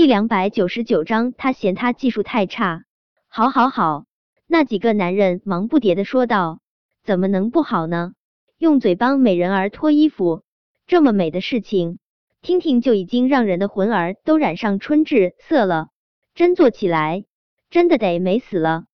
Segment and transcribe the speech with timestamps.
[0.00, 2.84] 第两百九十九章，他嫌他技术太差。
[3.28, 4.06] 好，好，好！
[4.46, 6.60] 那几个男人忙不迭的说道
[7.04, 8.14] ：“怎么能不好呢？
[8.56, 10.42] 用嘴帮美人儿脱衣服，
[10.86, 11.98] 这么美的事情，
[12.40, 15.88] 听听就已经让人的魂儿都染上春至色了。
[16.34, 17.26] 真做起来，
[17.68, 18.84] 真的得美死了。”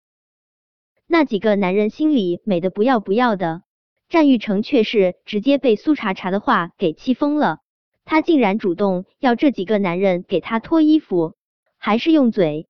[1.07, 3.62] 那几个男人心里美的不要不要的，
[4.09, 7.61] 战玉成却是直接被苏茶茶的话给气疯了。
[8.07, 11.34] 他竟然主动要这几个男人给他脱衣服，
[11.77, 12.68] 还是用嘴？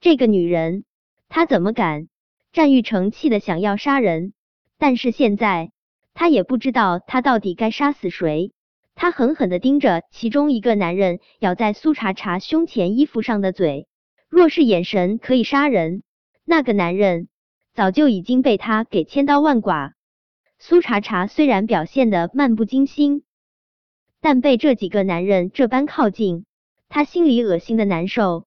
[0.00, 0.84] 这个女人！
[1.28, 2.08] 他怎么敢？
[2.52, 4.34] 战玉成气得想要杀人，
[4.78, 5.72] 但是现在
[6.12, 8.52] 他也不知道他到底该杀死谁。
[8.94, 13.88] 他狠狠的盯着其中一个男人咬在苏茶茶胸前衣服上的嘴，
[14.28, 16.02] 若是眼神可以杀人，
[16.44, 17.28] 那个男人
[17.74, 19.94] 早就已经被他给千刀万剐。
[20.58, 23.22] 苏茶茶虽然表现的漫不经心，
[24.20, 26.44] 但被这几个男人这般靠近，
[26.88, 28.46] 他心里恶心的难受。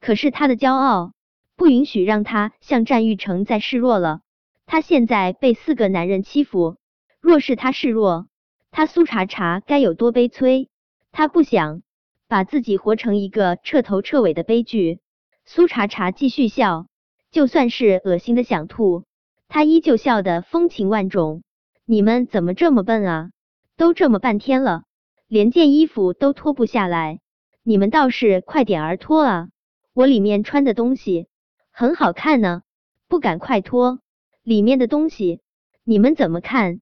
[0.00, 1.12] 可是他的骄傲。
[1.58, 4.20] 不允许让他向战玉成再示弱了。
[4.64, 6.76] 他现在被四个男人欺负，
[7.20, 8.28] 若是他示弱，
[8.70, 10.68] 他苏茶茶该有多悲催？
[11.10, 11.82] 他不想
[12.28, 15.00] 把自己活成一个彻头彻尾的悲剧。
[15.46, 16.86] 苏茶茶继续笑，
[17.32, 19.02] 就算是恶心的想吐，
[19.48, 21.42] 他依旧笑得风情万种。
[21.86, 23.30] 你们怎么这么笨啊？
[23.76, 24.84] 都这么半天了，
[25.28, 27.20] 连件衣服都脱不下来，
[27.62, 29.48] 你们倒是快点儿脱啊！
[29.92, 31.28] 我里面穿的东西。
[31.70, 32.62] 很好看呢，
[33.08, 34.00] 不赶快脱
[34.42, 35.42] 里面的东西，
[35.84, 36.80] 你们怎么看？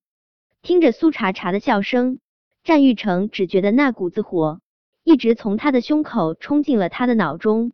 [0.63, 2.21] 听着苏茶茶的笑声，
[2.63, 4.61] 战玉成只觉得那股子火
[5.03, 7.73] 一直从他的胸口冲进了他的脑中。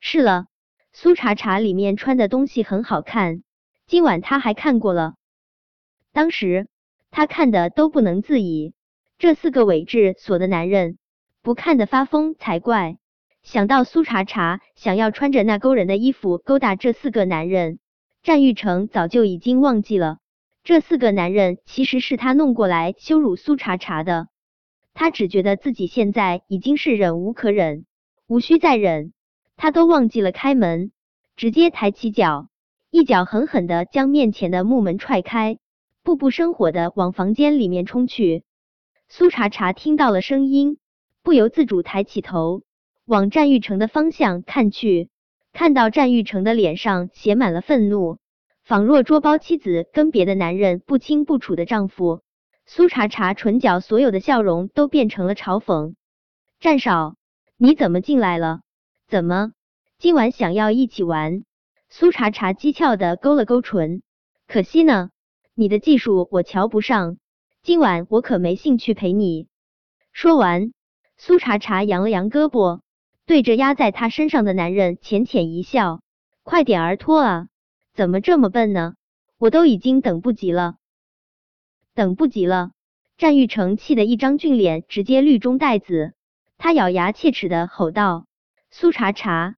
[0.00, 0.46] 是了，
[0.94, 3.42] 苏茶茶里面穿的东西很好看，
[3.86, 5.16] 今晚他还看过了，
[6.14, 6.66] 当时
[7.10, 8.72] 他看的都不能自已。
[9.18, 10.96] 这四个伪质所的男人，
[11.42, 12.98] 不看的发疯才怪。
[13.42, 17.80] 想到苏茶茶想要穿着那勾人的衣服勾搭这四个男人，
[18.22, 20.18] 战玉成早就已经忘记了
[20.62, 24.28] 这四个男人其实是他弄过来羞辱苏茶茶的。
[24.94, 27.86] 他只觉得自己现在已经是忍无可忍，
[28.28, 29.12] 无需再忍。
[29.56, 30.92] 他都忘记了开门，
[31.34, 32.50] 直接抬起脚，
[32.92, 35.58] 一脚狠狠的将面前的木门踹开，
[36.04, 38.44] 步步生火的往房间里面冲去。
[39.10, 40.76] 苏茶茶听到了声音，
[41.22, 42.62] 不由自主抬起头。
[43.06, 45.08] 往战玉成的方向看去，
[45.54, 48.18] 看到战玉成的脸上写满了愤怒，
[48.64, 52.20] 仿若捉包妻子跟别的男人不清不楚的丈夫。
[52.66, 55.94] 苏茶茶唇角所有的笑容都变成了嘲讽。
[56.60, 57.16] 战少，
[57.56, 58.60] 你怎么进来了？
[59.08, 59.52] 怎么
[59.98, 61.44] 今晚想要一起玩？
[61.88, 64.02] 苏茶茶讥诮的勾了勾唇。
[64.46, 65.08] 可惜呢，
[65.54, 67.16] 你的技术我瞧不上，
[67.62, 69.48] 今晚我可没兴趣陪你。
[70.12, 70.72] 说完，
[71.16, 72.80] 苏茶茶扬了扬胳膊。
[73.26, 76.00] 对着压在他身上的男人浅浅一笑，
[76.44, 77.48] 快点儿脱啊！
[77.92, 78.94] 怎么这么笨呢？
[79.36, 80.76] 我都已经等不及了，
[81.94, 82.70] 等不及了！
[83.18, 86.14] 战玉成气得一张俊脸直接绿中带紫，
[86.56, 88.26] 他咬牙切齿的吼道
[88.70, 89.56] ：“苏茶茶！”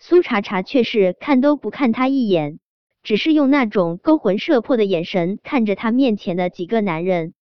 [0.00, 2.58] 苏茶茶却是看都不看他一眼，
[3.06, 7.34] 只是用那种勾魂摄魄的眼神看着他面前的几个男人。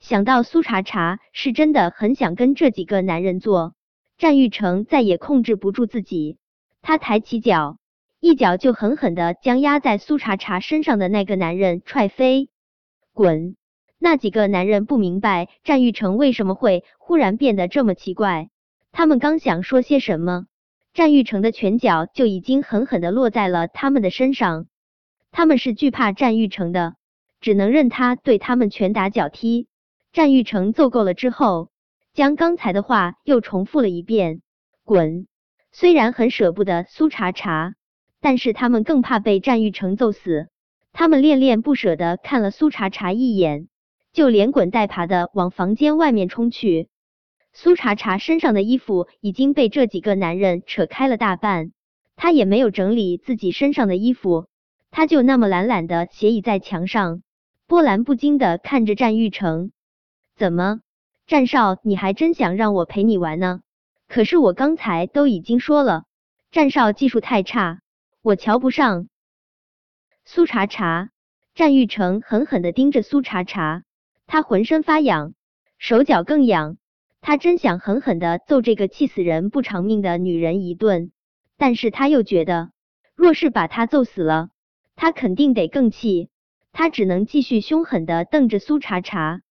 [0.00, 3.72] 想到苏茶茶是真的很想跟这几个男人做。
[4.18, 6.36] 战玉成再也控制不住自己，
[6.82, 7.78] 他抬起脚，
[8.20, 12.50] 一脚就狠狠的将压在苏茶茶身上的那个男人踹飞。
[13.14, 13.56] 滚！
[13.98, 18.50] 那几个男人不明白战玉成为什么会忽然变得这么奇怪，
[18.92, 20.44] 他们刚想说些什么，
[20.92, 24.66] 战玉成的拳脚就已经狠狠的落在了他们的身上。
[25.30, 26.94] 他们是惧怕战玉成的，
[27.40, 29.68] 只能任他对他们拳打脚踢。
[30.12, 31.70] 战玉成揍够了之后。
[32.14, 34.42] 将刚才的话又重复了一遍，
[34.82, 35.28] 滚！
[35.70, 37.74] 虽然很舍不得苏茶茶，
[38.20, 40.48] 但是他们更怕被战玉成揍死。
[40.92, 43.68] 他们恋恋不舍的看了苏茶茶一眼，
[44.12, 46.88] 就连滚带爬的往房间外面冲去。
[47.52, 51.70] 苏茶茶身上的衣服已经被这几个男人扯开了大半，
[52.16, 54.48] 他也没有整理自己身上的衣服，
[54.90, 57.22] 他就那么懒懒的斜倚在墙上，
[57.66, 59.72] 波澜不惊的看着战玉成，
[60.36, 60.80] 怎么？
[61.26, 63.60] 战少，你还真想让我陪你玩呢？
[64.08, 66.04] 可是我刚才都已经说了，
[66.50, 67.80] 战少技术太差，
[68.22, 69.08] 我瞧不上。
[70.24, 71.10] 苏茶茶，
[71.54, 73.82] 战玉成狠狠的盯着苏茶茶，
[74.26, 75.34] 他浑身发痒，
[75.76, 76.78] 手脚更痒，
[77.20, 81.12] 他真想狠狠的揍这个气死人不偿命的女人一顿，
[81.58, 82.70] 但是他又觉得，
[83.14, 84.48] 若是把他揍死了，
[85.00, 86.28] 他肯定得更气，
[86.72, 89.42] 他只能继续凶狠的瞪着苏茶茶。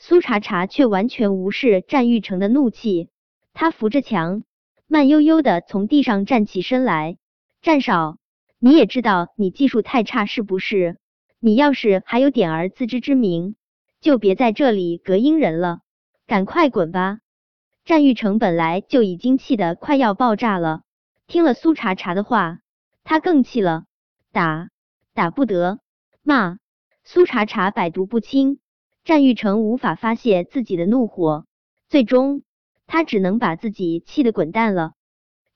[0.00, 3.08] 苏茶茶却完全无视战玉成的怒气，
[3.54, 4.42] 他扶着墙，
[4.88, 7.18] 慢悠悠的从地上站起身来。
[7.62, 8.18] 战少，
[8.58, 10.98] 你也知道你技术太差是不是？
[11.38, 13.54] 你要是还有点儿自知之明，
[14.00, 15.82] 就别在这里隔音人了，
[16.26, 17.20] 赶快滚吧！
[17.84, 20.82] 战玉成本来就已经气得快要爆炸了，
[21.28, 22.58] 听了苏茶茶的话，
[23.04, 23.84] 他更气了。
[24.32, 24.68] 打
[25.14, 25.80] 打不得，
[26.22, 26.58] 骂
[27.04, 28.60] 苏茶茶百毒不侵。
[29.02, 31.46] 战玉成无法发泄自己的怒火，
[31.88, 32.42] 最终
[32.86, 34.92] 他只能把自己气得滚蛋了。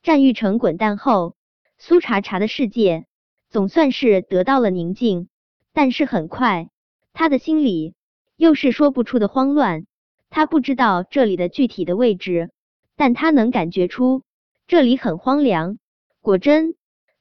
[0.03, 1.37] 战玉成滚蛋后，
[1.77, 3.05] 苏茶茶的世界
[3.51, 5.29] 总算是得到了宁静，
[5.73, 6.71] 但是很快
[7.13, 7.95] 他的心里
[8.37, 9.87] 又是说不出的慌乱。
[10.31, 12.51] 他不知道这里的具体的位置，
[12.97, 14.23] 但他能感觉出
[14.67, 15.79] 这里很荒凉。
[16.23, 16.75] 果真，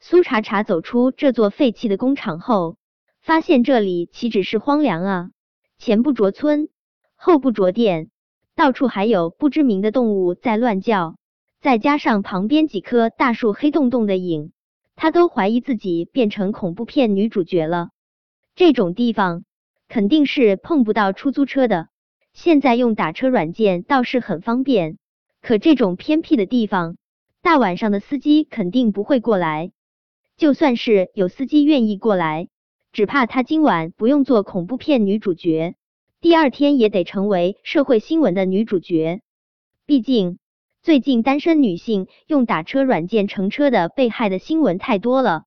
[0.06, 2.76] 苏茶茶走出这座废弃的工厂后，
[3.22, 5.30] 发现这里岂止是荒凉啊！
[5.78, 6.68] 前不着村，
[7.16, 8.10] 后不着店，
[8.54, 11.16] 到处还有不知名的动物在乱叫，
[11.62, 14.52] 再加上旁边几棵大树黑洞洞的影，
[14.98, 17.92] 他都怀疑自己变成恐怖片女主角了。
[18.56, 19.46] 这种地方
[19.88, 21.88] 肯定是碰不到出租车的，
[22.34, 24.98] 现在用打车软件倒是很方便，
[25.42, 26.98] 可这种偏僻的地方，
[27.42, 29.72] 大晚上的司机肯定不会过来。
[30.44, 32.50] 就算是有司机愿意过来。
[32.92, 35.76] 只怕他今晚不用做恐怖片女主角，
[36.20, 39.22] 第二天也得成为社会新闻的女主角。
[39.86, 40.40] 毕竟
[40.82, 45.46] 最近单身女性用打车软件乘车的被害的新闻太多了，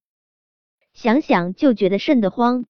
[0.95, 2.65] 想想就觉得瘆得慌。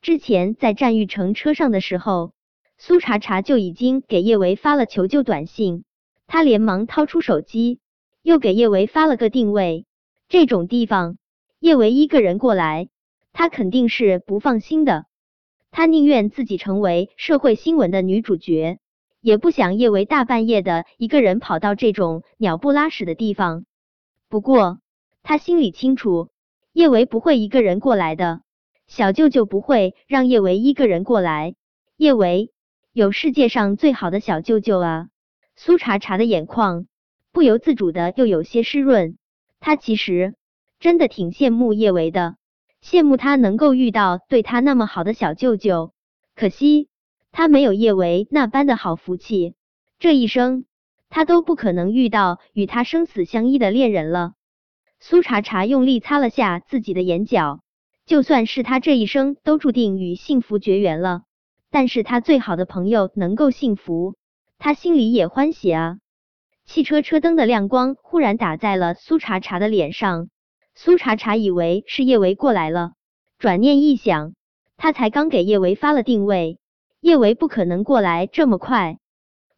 [0.00, 2.30] 之前在战玉成车上的时候，
[2.78, 5.82] 苏茶茶就已经给叶维发了求救短信，
[6.28, 7.80] 他连忙掏出手机，
[8.22, 9.84] 又给叶维发了个定位。
[10.28, 11.18] 这种地方，
[11.66, 12.88] 叶维一个人过来。
[13.32, 15.06] 他肯定是不放心的，
[15.72, 18.78] 他宁愿自己成为社会新闻的女主角，
[19.20, 23.64] 也不想叶维大半夜的一个人跑到这种鸟不拉屎的地方。
[24.28, 24.78] 不过
[25.24, 26.28] 他心里清楚，
[26.72, 28.42] 叶维不会一个人过来的，
[28.86, 31.56] 小舅舅不会让叶维一个人过来。
[31.96, 32.52] 叶维
[32.92, 35.08] 有世界上最好的小舅舅啊！
[35.56, 36.86] 苏茶茶的眼眶
[37.32, 39.18] 不由自主的又有些湿润，
[39.58, 40.36] 他其实
[40.78, 42.36] 真的挺羡慕叶维的。
[42.82, 45.92] 羡慕他能够遇到对他那么好的小舅舅，
[46.34, 46.88] 可惜
[47.32, 49.54] 他没有叶维那般的好福气，
[49.98, 50.64] 这一生
[51.08, 54.34] 他都不可能遇到与他生死相依的恋人了。
[55.00, 57.60] 苏茶茶用力擦了下自己的眼角，
[58.06, 61.22] 就算是他这一生都注定与幸福绝缘了，
[61.70, 64.14] 但是他最好的朋友能够幸福，
[64.58, 65.98] 他心里也欢喜啊。
[66.64, 70.28] 汽车车灯的亮光忽然打在了苏茶茶的脸上。
[70.78, 72.92] 苏茶茶以为是叶维过来了，
[73.38, 74.34] 转念一想，
[74.76, 76.58] 他才刚给叶维发了定位，
[77.00, 78.98] 叶维不可能过来这么快。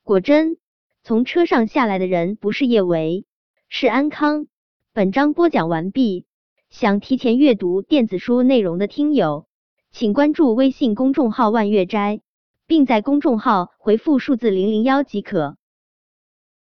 [0.04, 0.58] 果真，
[1.02, 3.26] 从车上下来的人不是叶维，
[3.68, 4.46] 是安康。
[4.94, 6.24] 本章播讲完毕，
[6.70, 9.48] 想提前阅读电子书内容的听友，
[9.90, 12.20] 请关注微信公众号“万月斋”，
[12.68, 15.57] 并在公众号回复数字零零幺即可。